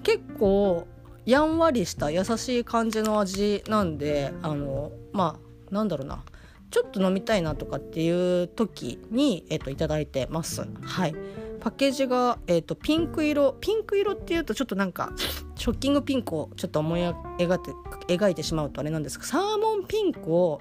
[0.03, 0.87] 結構
[1.25, 5.39] やんわりした優しい感じの味なんであのま
[5.71, 6.25] あなんだろうな。
[6.71, 10.65] ちょっと飲みたいなとかっていう時に、えっと、いただいてます。
[10.83, 11.15] はい。
[11.61, 15.13] パッケージが、えーと、ピンク色ピンク色っていうとちょっとなんか
[15.57, 17.15] ショッキングピンクをちょっと思い描
[17.57, 20.61] いて描いてしまうとあれなんですがサーモンピンクを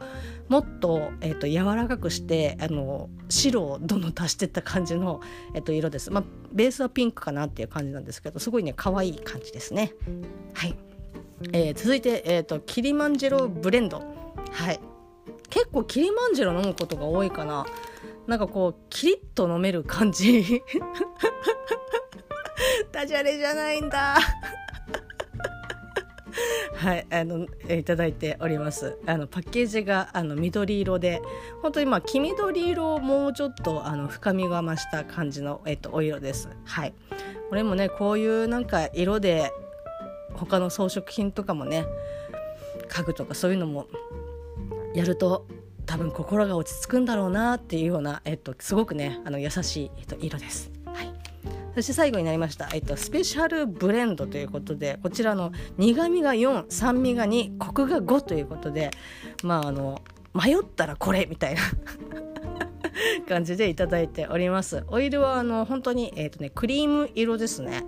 [0.50, 5.22] もっと,、えーと、柔らかくしてあの白をどんどん足していった感じの、
[5.56, 6.12] えーと、色です。
[6.12, 9.94] まあ、ベースはピンクかなっていう感じなんですけどすごいね可愛い感じですね。
[10.54, 10.76] はい、
[11.54, 14.04] えー、続いて、えー、とキリマンジェロブレンド。
[14.52, 14.80] はい
[15.50, 17.66] 結構キリマンジェロ飲むことが多いかな。
[18.30, 20.62] なんかこうキリッと飲める感じ。
[22.94, 24.20] ダジャレじゃないんだ。
[26.76, 29.00] はいあのいただいております。
[29.08, 31.24] あのパッケージがあの緑色で
[31.64, 36.50] 本当にまあ黄緑色をもうちょっとあの深みが増した感じの、えっと、お色です。
[36.66, 36.94] はい。
[37.50, 39.52] これもねこういうなんか色で
[40.36, 41.84] 他の装飾品とかもね
[42.90, 43.88] 家具とかそういうのも
[44.94, 45.48] やると
[45.90, 50.72] 多分心が落ち着くんだろうなっていうような、えっと、すごくねあの優しい、えっと、色です。
[50.86, 51.12] はい。
[51.74, 58.92] そして最後になりました、えっと、スペシャルブレンドということでこちらの苦味が4酸味が2コクが5ということで
[59.44, 60.00] まああの
[60.36, 61.62] 迷ったらこれみたいな
[63.28, 64.84] 感じでいただいております。
[64.90, 67.84] オイルはあの本当に、えーとね、クリーム色ですね。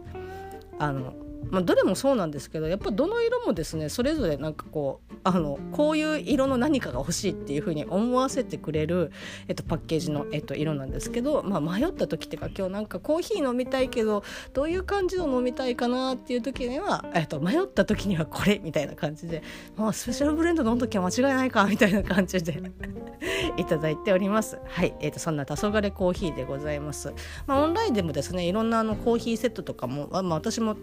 [0.79, 1.13] あの
[1.51, 9.11] まあ、どれもそうなんですけどやっぱどの色もですねそれぞれなんかこうあのこういう色の何かが欲しいっていう風に思わせてくれる、
[9.47, 19.43] えっと、パッケージの、えっと、色なんですけど、まあ、迷った時っていうか今日なんかコーヒー飲みたいけどどういう感じの飲みたいかなっていう時には、えっと、迷った時にはこれみたいな感じで、
[19.75, 22.61] まあ、スペシャルブレンド飲ん時は間違いないかみたいな感じで
[23.57, 24.57] いただいております。
[24.65, 27.13] はい、えっと、そんな黄昏コーヒーでございます。
[27.45, 30.75] まあ、オンラインでもですねいろんなあのコーヒーセットとかも、まあ、私も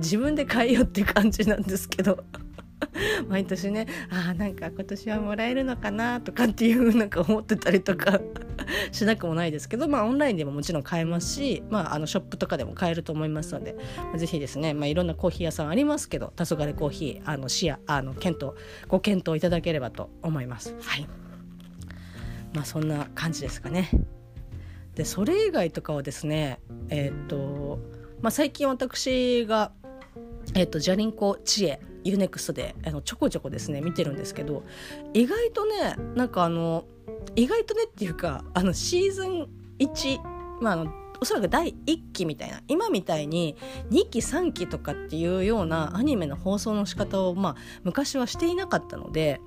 [0.00, 2.24] 自分で買えよって感じなんですけど
[3.28, 8.20] 毎年ねあなんか今年はもらえるのかなとかっていうなんか思ってたりとか
[8.92, 13.76] しなくもないですけどまあオンラインでももちろん買えますし、まあ、あのショップとかでも買えると思いますので
[14.16, 18.54] 是非ですね、まあ、いろんなコーヒー屋さんありますけど黄昏コーヒーあのシェアあの検討
[18.88, 20.74] ご検討いただければと思います。
[20.80, 21.06] はい
[22.52, 23.90] まあそんな感じですかね。
[24.96, 26.58] でそれ以外とかはですね
[26.88, 27.78] えー、っと、
[28.22, 29.72] まあ、最近私が
[30.54, 34.64] えっと、じゃりんこ知恵 UNEXT であのちょこちょこですね見てるんですけど
[35.12, 36.84] 意外とねなんかあの
[37.36, 40.20] 意外とねっていうかあのシーズン1、
[40.60, 43.56] まあ、あのおそらく第1期みたいな今みたいに
[43.90, 49.40] 2期3期とかっていうようなアニメの放送の仕方を、まあ、昔はしていなかったので、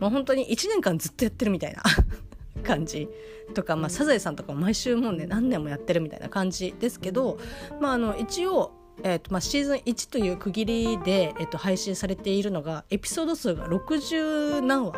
[0.00, 1.82] まあ、本当に1年間ずっとやってるみたいな
[2.64, 3.08] 感じ
[3.54, 7.38] とか、まあ、サザエさんとかも毎週もうね何年もやってるみたいな感じですけど、
[7.80, 14.92] まあ、あの一応えーとまあ、シーズン1という区切りで、えーと、配信されているのがエピソード数が60何話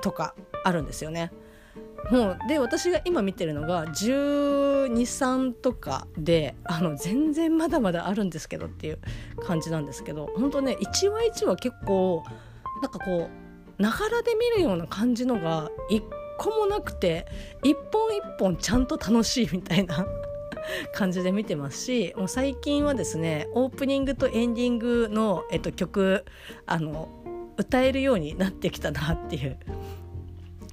[0.00, 0.34] とか
[0.64, 1.32] あるんですよね。
[2.10, 8.98] もうで私が今見てるのが123とかであの全然まだまだあるんですけどっていう
[9.46, 12.24] 感じなんですけど本当ね1話1話結構
[12.82, 13.30] なんかこ
[13.78, 16.02] うながらで見るような感じのが一
[16.38, 17.26] 個もなくて
[17.62, 20.04] 一本一本ちゃんと楽しいみたいな
[20.94, 26.24] 感じで見てますしもう最近はですねオープニングとエンディングの、えっと、曲
[26.66, 27.08] あの
[27.56, 29.58] 歌えるようになってきたなっていう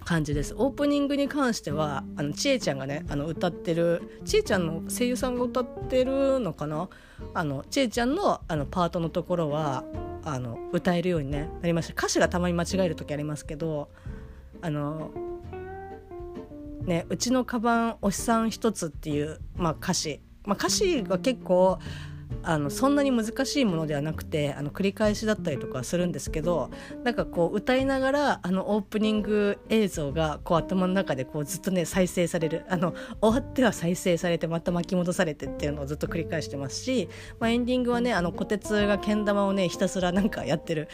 [0.06, 0.56] 感じです。
[0.58, 6.90] オープニングに関してはあのちえちゃんがねあの歌ってるちえちゃんの声優さんが歌ってるのかな？
[7.36, 9.84] あのちえちゃんのあのパートのところは
[10.24, 11.94] あの歌えるように、ね、なりました。
[11.94, 13.90] 歌詞がたまに間違える時ありますけど
[14.62, 15.12] あの
[16.86, 21.80] ね、うちのカバンおっさん一つっていう、まあ、歌詞、まあ、歌詞が結構
[22.44, 26.70] あのそんなに難しいものではなくてあの繰り返しだったりとかするんですけど
[27.04, 32.66] なんかこう歌いながらあのオープニング映像がこう頭の中でこうずっとね再生される。
[32.70, 40.88] あの終わっては再生されてまた巻き戻されてっていうのをずっと繰り返してますし、まあ、エンディングはねあの小鉄がけん玉をねひたすらなんかやってる。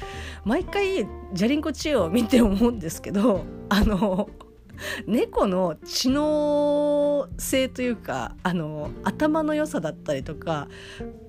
[0.45, 4.29] 毎回じゃりんこ知恵を見て思うんですけどあの
[5.07, 10.67] 猫の知能性というかあの頭の良さだったりとか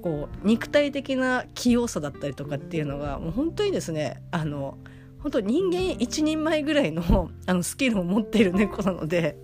[0.02, 4.78] こう肉体的な器用さだったりとかっていうのがもう本当にですねあの
[5.20, 9.36] 本当人間一人前ぐらいの あのスキルを持っている猫なので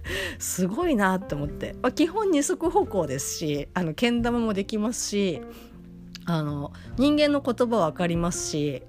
[0.38, 5.40] すごいなって思って、まあ、基本二足歩行ですしあのけん玉もできますし
[6.26, 8.82] あの人間の言葉は分かりますし、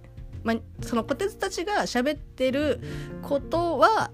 [0.43, 2.79] まあ、そのこてつたちが喋ってる
[3.21, 4.11] ことは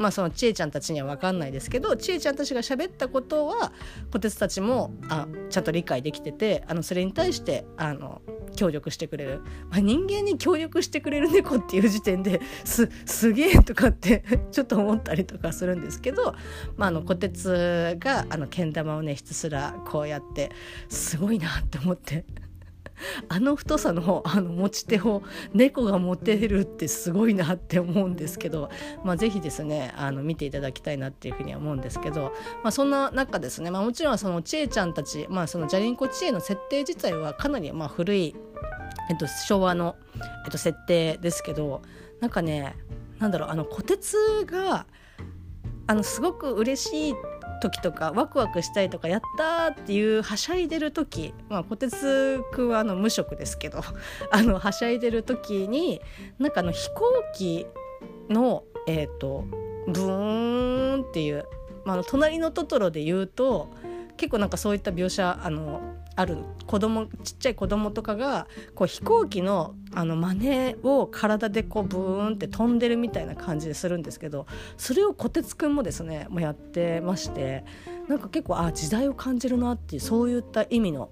[0.00, 3.72] まあそのちえちゃんたちには分かんないですけどちえちゃんたちが喋ったことは
[4.10, 8.22] こてつたちもあちゃんと理解できててあのそれに対してあの
[8.56, 16.34] 協力してくれる、まあ、人間に協力してくれる猫っていう時点で すすげえとかって ちょっと思ったりとかするんですけど、
[16.76, 20.50] まあ、あの小鉄があのけん玉をねひたすらこうやって
[20.88, 22.24] すごいなって思って。
[23.28, 28.70] あの太さのあの持ち手を猫が持てるってすごいなって思うんですけど、
[29.04, 32.32] まあ、ぜひですねあの見ていただきたいなっていうふうには思うんですけど、
[32.62, 38.34] まあ、そんな中ですね、まあ、もちろんそのちえちゃんたち、まあ、そのじゃりんこちえの設定自体はかなりまあ古い、
[39.08, 39.96] えっと、昭和の、
[40.44, 41.82] えっと、設定ですけど
[42.20, 42.76] なんかね
[43.18, 44.86] なんだろうあの虎鉄が
[45.86, 53.80] あのすごく嬉しいって時とかワクワクしたいとかやったっていうはしゃいでる時まあ小鉄くんはあの無職ですけど
[54.32, 56.00] あのはしゃいでる時に
[56.38, 57.66] なんかあの飛行機
[58.28, 59.44] のえっ、ー、と
[59.86, 61.46] ブーンっていう、
[61.84, 63.70] まあ、の隣のトトロで言うと
[64.16, 65.80] 結構なんかそういった描写あの
[66.16, 74.46] ある子供ちっちゃい子供とかがこう飛行機のあの真似を体でこうブーンって飛んでるみたいな感じでするんですけど
[74.76, 77.64] それをこてつくんもですねもうやってまして
[78.08, 81.10] なんか結構あ時代を感じるなっていうそういった意味の。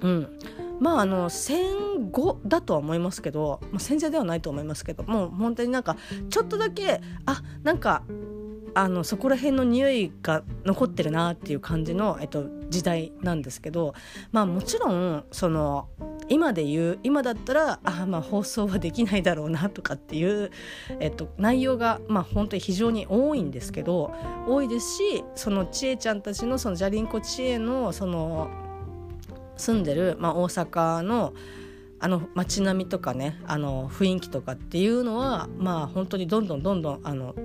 [0.00, 0.38] うん。
[0.80, 5.96] まああの戦後だとは思いますけど、まあ、戦前ではないと思いますけどもう本当になんか
[6.28, 8.02] ちょっとだけあなんか
[8.74, 13.94] あのそこら辺の匂いが残ってるなっていう感じの、えっと、時代なんですけど
[14.30, 15.88] まあもちろんその
[16.28, 20.50] 今で言う今だったらあまあ放送はできないだろうなとかっていう、
[21.00, 24.14] えっと、内容がまあ本当に非常に多いんですけど
[24.46, 28.50] 多いですしそのちえちゃんたちのそのじゃりんこちえのその
[29.56, 31.34] 住んでる、まあ、大阪の
[32.00, 37.36] あの街並みとかねあの雰囲気とかっていうのはまあ本当にどんどんどんどんあの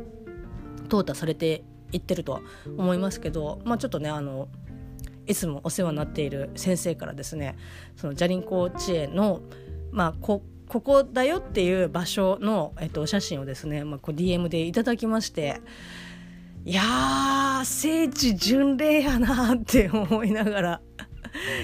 [0.88, 2.42] 淘汰されていってるとは
[2.78, 4.48] 思いますけど、まあ、ちょっとねあの
[5.26, 7.56] いつもお世話になっている先生からですね
[7.96, 9.42] そのジャリンコ知恵の、
[9.92, 15.62] まあ、こここだよっていう場所の、えっと、写真をですね、まあ、こう DM でいただきまして
[16.66, 20.82] いやー聖地巡礼やなって思いながら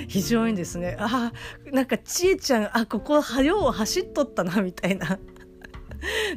[0.07, 1.33] 非常にですねあ
[1.71, 5.19] なんかちえちゃんあここはよう走っとったなみたいな。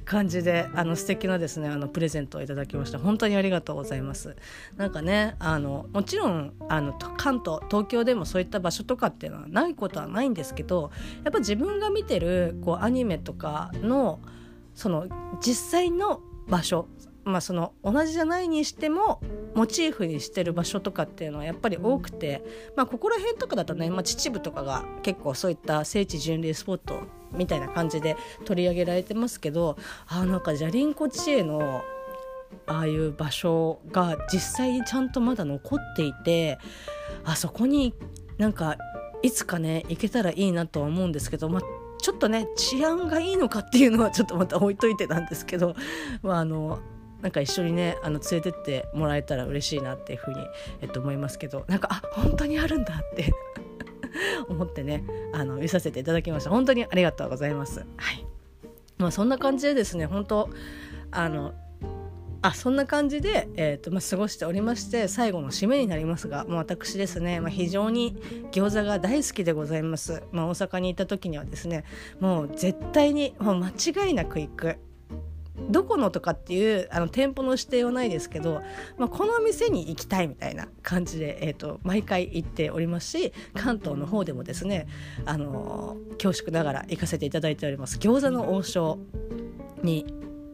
[0.04, 2.98] 感じであの素敵なですねあのプレゼントをいただきました。
[2.98, 4.36] 本当にありがとうございます。
[4.76, 10.90] なんかねあのもちろんあの関東東京でもそういった場所とかっていうのはないことはないんですけど
[11.24, 14.20] やっぱ自分が見てるこうアニメとかの
[14.74, 15.06] その
[15.40, 16.88] 実際の場所
[17.26, 19.20] まあ、その同じじゃないにしても
[19.56, 22.44] モチーフにしてる場所とかっていうのはやっぱり多くて、
[22.76, 27.00] まあ、ここら辺とかだとね、まあ、秩父とかが結構そういった聖地巡礼スポット
[27.36, 31.82] みたいな感じで取り上げられてますけどあなんかじゃりんこ知恵の
[32.66, 36.58] ああいう場所が実際にちゃんとまだ残っていて
[37.24, 37.94] あそこに
[38.38, 38.76] なんか
[39.22, 41.62] いつかね行けたらいいなとは思うんですけど、まあ、
[41.98, 45.74] ちょっとね治安がいいのかっていうのはちょっとまた置いといてなんですけど、
[46.22, 46.78] まあ、あの
[47.22, 50.40] なんか一緒にねあの連れてってもらえたら嬉しいなっていうふうに、
[50.82, 53.32] えっと、思いますけどなんかあ本当にあるんだって
[54.48, 56.50] 思ってねあの見させていただきました。
[56.50, 57.80] 本当にありがとうございます。
[57.96, 58.26] はい。
[58.98, 60.50] まあそんな感じでですね本当
[61.10, 61.54] あの
[62.42, 68.16] あそんな感じで、えーとまあ、過ごしておりまして最後の締めになりますがもう私ですね、まあ、非常に
[68.52, 71.84] 餃子が大好きでございます、まあ、大阪に行った時にはですね
[72.20, 74.78] もう絶対にもう間違いなく行く。
[75.70, 78.62] どこのとかっていうあの店舗の指定はないですけど、
[78.98, 84.86] まあ、この店に行きたいみたいな感じで、えーと、毎回行っておりますし関東の方でもですね、
[85.24, 87.98] あのー、恐縮ながら行かせていただいております。
[87.98, 88.98] 餃子の王将
[89.82, 90.06] に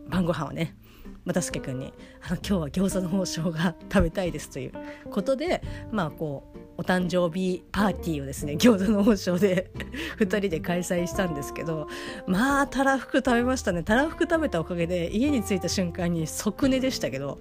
[0.08, 0.76] 晩ご飯をね
[1.24, 1.92] 又助君に
[2.26, 4.72] あの「今日は餃子の王将が食べたいです」という
[5.10, 9.70] ことでまあこうお誕生日パーティーをですね餃子の王将で
[10.18, 11.86] 2人で開催したんですけど
[12.26, 13.82] まあたらふく食べましたね。
[13.82, 17.38] たらふく食べたおかげで家に着いた瞬間に即寝でしたけど、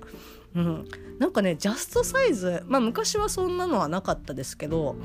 [0.55, 0.87] うん、
[1.19, 4.95] なんかねジャストサイズまあ昔はそんなのはなかったですけど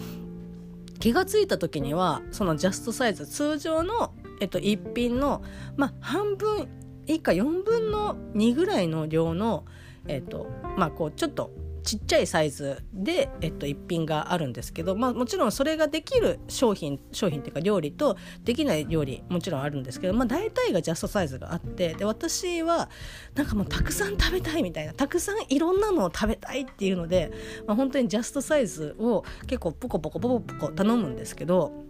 [0.99, 5.43] 気が付いた時にはそのジャストサイズ通常の、えっと、1品の、
[5.77, 6.69] まあ、半分
[7.07, 9.65] 以下4分の2ぐらいの量の、
[10.09, 11.51] えっとまあ、こうちょっと
[11.87, 22.91] ちっちゃいサイズで、えっと、一品があるんですけど、まあ、もちろんそれができる商品商品っていうか料理とできない料理もちろんあるんですけど、まあ、大体がジャストサイズがあってで私は
[23.37, 27.31] なんかもうたくさん食べたいみたいなたくさんいろんなのを食べたいっていうので、
[27.69, 31.86] まあ、本当にジャストサイズを結構ポコポコポコポコ頼むんですけど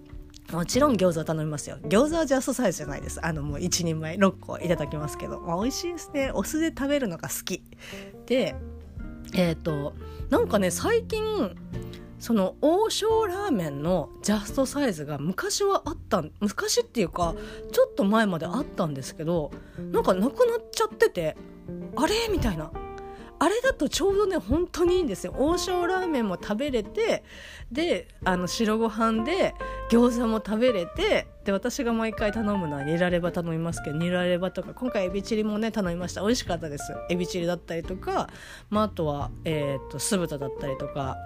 [0.53, 1.78] もちろん餃子頼みますよ。
[1.82, 3.24] 餃子はジャストサイズじゃないです。
[3.24, 6.30] あのもう1人前6個いただきますけど、まあ、美味しいですね。
[6.32, 7.62] お酢で食べるのが好き。
[8.26, 8.55] で
[9.34, 9.94] えっ、ー、と
[10.30, 11.57] なんかね最近
[12.18, 17.34] その王将ラーメンのジャストサイズが昔はあった昔っていうか
[17.72, 19.51] ちょっと前まであったんですけど
[19.92, 21.36] なんかなくなっちゃってて
[21.97, 22.28] あれ？
[22.30, 22.70] みたいな。
[23.39, 25.34] あれだとちょうどね本当にいいんですよ。
[25.39, 27.22] 王将ラーメンも食べれて
[27.70, 29.55] であの白ご飯で
[29.91, 36.22] 餃子も食べれてで私が毎回頼むのはニラレバ頼みますけどニラレバとか今回エビチリもね頼みました。
[36.22, 36.95] 美味しかったです。
[37.11, 38.28] エビチリだったりとか、
[38.70, 41.16] まあ、あとは、えーと酢豚だったりとか。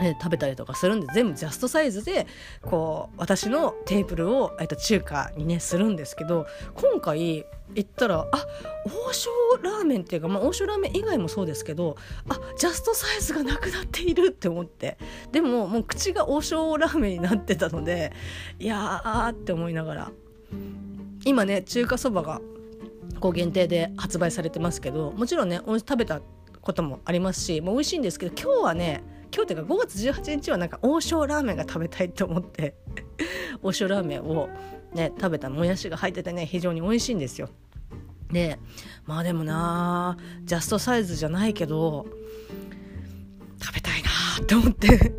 [0.00, 2.26] え食べたりとかするんで全部ジャストサイズで
[2.62, 8.46] こう私のテーブルを、えー、と中華にねするんですけど今回行ったらあ
[9.08, 9.30] 王将
[9.62, 11.96] ラーメンっていうか、まあ、王将ラーメン以外もそうですけど
[12.28, 14.98] あジャストサイズがなくなっているって思って。
[15.32, 18.12] でももう口が王将ラーメンになってたので
[18.58, 20.12] いやーって思いながら。
[21.24, 22.40] 今ね中華そばが
[23.20, 26.20] こう限定で発売されてますけどもちろんね食べた
[26.60, 29.02] こともありますしもう美味しいんですけど今日はね
[29.32, 32.74] 今日っていうか5月18日はなんか王将ラーメンが食べたいと思って
[33.62, 34.48] 王将ラーメンを
[34.92, 37.48] ね食べたもやしが入っててね非常に美味しいんですよ。
[38.32, 38.58] で
[39.06, 42.06] まあでもなジャストサイズじゃないけど
[43.60, 44.10] 食べたいな
[44.42, 45.14] って思って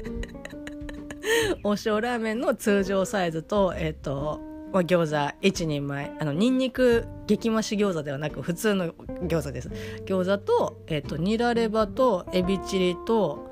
[1.63, 8.93] 王将ラーメンの通常サイズとえっ、ー、とまあ、餃子1人前あのニンニク激増し餃子ではなく普通の
[9.27, 9.69] 餃子です
[10.05, 13.50] 餃子と,、えーと、ニラレバとエビチリと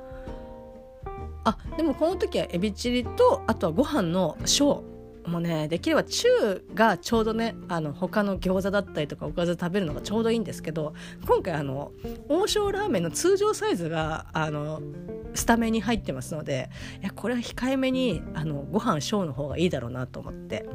[1.50, 4.84] あでもこの時はエビチリとあとはご飯の小
[5.26, 6.28] もうねできれば中
[6.74, 10.94] がちょうどねあの他の餃子だったりとかおかず食べるのがちょうどいいんですけど
[11.28, 11.92] 今回あの
[12.30, 14.82] 王将ラーメンの通常サイズがあの
[15.34, 16.70] スタメンに入ってますので
[17.02, 20.66] いやこれは控えめにあのご飯小の方がいいだろうなと思って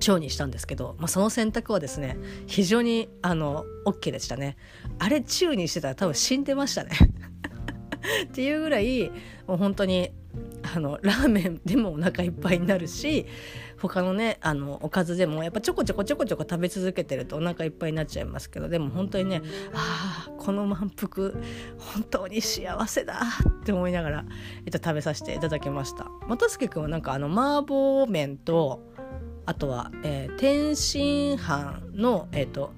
[0.00, 4.56] 小にしたんですけど、まあ、その選択はですね非常にあの OK でしたね。
[4.98, 6.90] あれ中にしてたら多分死んでましたね。
[8.24, 9.10] っていうぐらい
[9.46, 10.10] もう本当に
[10.74, 13.26] あのラーメンでもお腹いっぱいになるし
[13.78, 19.42] 他のねあのおかずでもやっぱちょこちょこちょこちょこ食べ続けてるとお腹いっぱいになっちゃいますけどでも本当にね
[19.74, 21.32] ああこの満腹
[21.78, 24.24] 本当に幸せだって思いながら、
[24.64, 26.06] えっと、食べさせていただきました。
[26.28, 28.82] 又助君はなんかあの麻婆麺と
[29.44, 32.72] あとは、えー、天津飯のえっ、と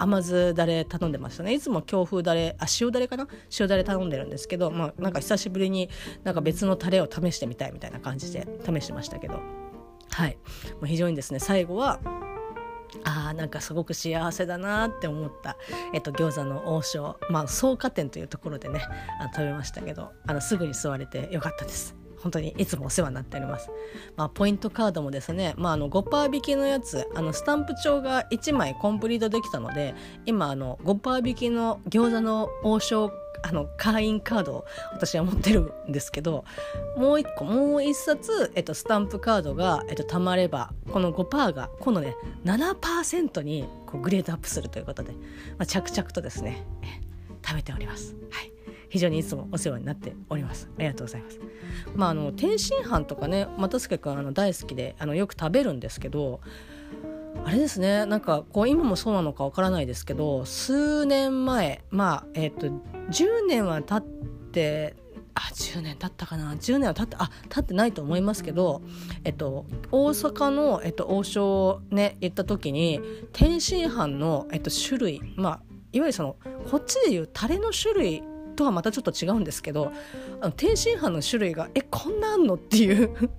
[0.00, 1.52] 甘酢だれ頼んでましたね。
[1.52, 3.28] いつも京風だれあ塩だれかな？
[3.58, 5.90] 塩だれ頼んでるんですけどまあなんか久しぶりに
[6.24, 9.40] なんか別のタレを試してみたいみたいな感じで試してましたけど。
[10.10, 10.38] はい。
[10.74, 12.00] もう非常にですね最後は
[13.04, 15.56] あーなんかすごく幸せだなって思った、
[15.94, 17.16] えっと、餃子の王将。
[17.30, 18.80] まあ草加店というところでね
[19.20, 21.94] あ食べましたけどあのすぐに座れてよかったです。
[22.22, 23.70] 本当にいつもお世話になっております。
[24.16, 29.94] まあ、ポイントカードもですね、まあ、あの5%引きのやつあのスタンプ帳が1枚コンプリートできたので
[30.26, 33.12] 今あの5%引きの餃子の王将
[33.42, 36.44] あの会員カードを私は持ってるんですけど
[36.96, 45.18] もう一個もう一冊、えっと、スタンプカードが、えっと、貯まればこの5%が今度ね7%にこうグレードアップするということで、ま
[45.60, 46.66] あ、着々とですね
[47.42, 48.14] 食べております。
[48.30, 48.49] はい
[48.90, 50.68] 非常にいつもお世話になっております。
[50.76, 51.40] ありがとうございます。
[51.94, 56.40] まああの天津飯とかね又助君あの大好きであのよく食べるんですけど
[57.44, 62.66] あれですねなんかこう今もそうなのかわからないですけど数年前まあえっ、ー、と
[63.10, 64.96] 10年は経って
[65.34, 68.82] あ10年経ったかな？10年は経ってあ経ってないと思いますけど、
[69.24, 73.00] えっと、大阪の、えっと、王将ね行った時に
[73.32, 75.60] 天津飯の、えっと、種類まあ
[75.92, 76.36] いわゆるその
[76.70, 78.22] こっちでいうタレの種類
[78.60, 79.90] とはまたちょっと違うんですけど
[80.42, 83.30] あの天津飯の種類がえこんなあんのっていう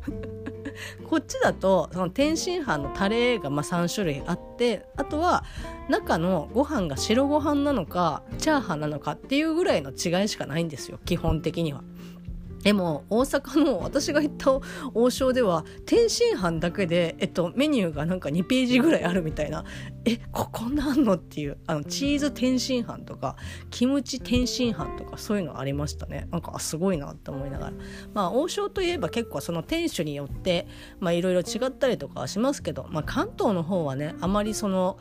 [1.07, 5.43] こっちだとその天津飯のタレがま3種類あってあとは
[5.89, 11.83] 中のご飯が白ご飯なのかチャーハンなのかっていうぐらいの違いしかないんですよ基本的には。
[12.63, 14.59] でも大阪の私が行った
[14.93, 19.63] 王将では天津飯だけで、えっと、メニューがなんか2ページぐらいあるみたいな。
[20.03, 23.35] えここなんのっていうあのチーズ天津飯とか
[23.69, 26.27] キムチ天津飯とかそういうのありましたね。
[26.31, 27.73] なんかすごいなって思いながら。
[28.13, 30.67] まあ王将といえば結構その店主によって
[31.01, 34.97] いろいろ違ったりとかしますけど、まあ、関東の方はねあまりその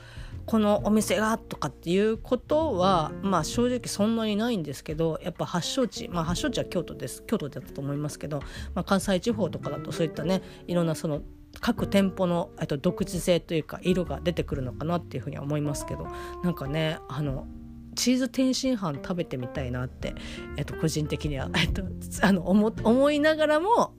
[0.51, 8.41] このお店がとかっていうことはまあ正直そんなにないんですけどやっぱ発祥地まあ発祥地は京都です京都だったと思いますけど、
[8.75, 11.23] まあ、関西地方とかだとそういったねいろんなその
[11.61, 16.09] 各店舗のと独自性というか色が出てくるのかなっていうふうには思いますけど
[16.43, 17.47] なんかねあの
[17.95, 20.17] チーズ天津飯食べてみたいなって、
[20.57, 21.83] えっと、個人的には、えっと、
[22.23, 23.95] あの思思いながらも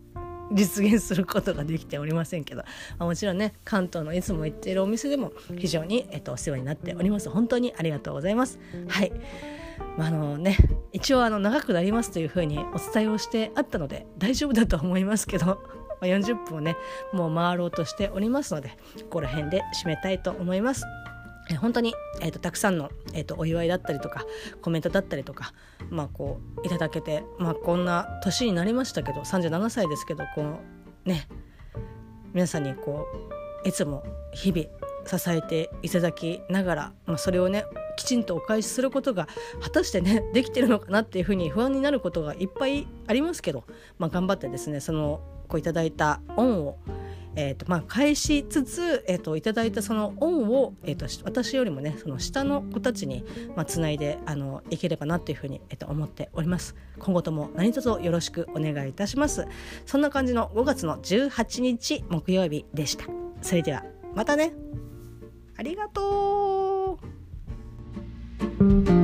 [0.53, 2.63] 実現することができておりませんけど、
[2.99, 7.29] まあ、もちろんね関東のいつも行っているお店でも非常に、えっと、お世話になっております。
[7.29, 8.59] 本当にありがとうございます。
[8.87, 9.11] はい、
[9.97, 10.57] まあ、のね
[10.93, 15.45] 一応あの長くなりますというふうにお伝えをしてあったので大丈夫だと思いますけど
[16.01, 16.75] ま40分をね
[17.13, 18.75] もう回ろうとしておりますのでこ
[19.09, 20.83] こら辺で締めたいと思います。
[21.57, 24.25] 本当に、えーと、たくさんの、えーと、お祝いだったりとか
[24.61, 25.53] コメントだったりとか、
[25.89, 30.59] まあ、こういただけて、まあ、こんな年になりましたけど37歳ですけどこ
[31.05, 31.27] うね
[32.33, 33.07] 皆さんにこ
[33.63, 34.67] ういつも日々
[35.05, 37.65] 支えていただきながら、まあ、それをね
[37.97, 39.27] きちんとお返しすることが
[39.61, 43.63] 果たしてねできてるのかなっていうふうに不安になることがいっぱいありますけど、
[43.99, 46.77] まあ、頑張ってですねそのこういただいた恩を
[47.35, 53.23] えーとまあ、返しつつ、えーと、いただいたその恩を、えーと、私よりもねその下の子たちに、
[53.55, 56.75] まあ、つないであのいければなというふうに、えーと、思っております。
[56.99, 59.47] 今後とも何卒よろしくお願いいたします。
[59.85, 63.05] そんな感じの5月の18日木曜日でした。
[63.41, 64.53] それではまたね。
[65.57, 66.99] ありがと
[68.59, 69.00] う。